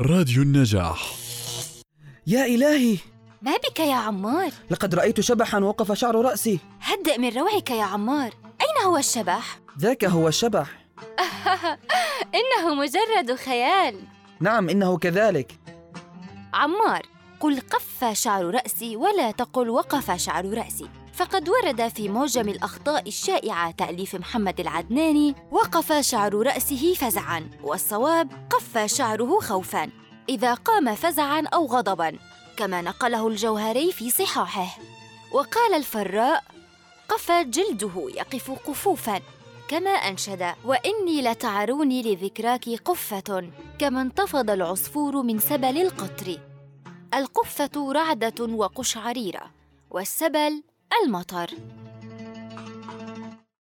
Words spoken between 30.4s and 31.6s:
قام فزعاً